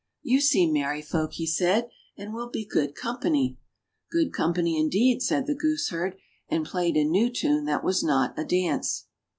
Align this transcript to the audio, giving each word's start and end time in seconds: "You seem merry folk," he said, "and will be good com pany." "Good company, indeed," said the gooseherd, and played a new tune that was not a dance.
"You 0.23 0.41
seem 0.41 0.73
merry 0.73 1.03
folk," 1.03 1.33
he 1.33 1.45
said, 1.45 1.91
"and 2.17 2.33
will 2.33 2.49
be 2.49 2.65
good 2.65 2.95
com 2.95 3.19
pany." 3.21 3.57
"Good 4.09 4.33
company, 4.33 4.75
indeed," 4.79 5.21
said 5.21 5.45
the 5.45 5.53
gooseherd, 5.53 6.15
and 6.49 6.65
played 6.65 6.97
a 6.97 7.03
new 7.03 7.29
tune 7.31 7.65
that 7.65 7.83
was 7.83 8.01
not 8.03 8.33
a 8.35 8.43
dance. 8.43 9.05